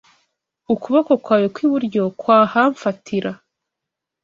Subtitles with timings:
[0.73, 3.31] Ukuboko kwawe kw’iburyo kwahamfatira.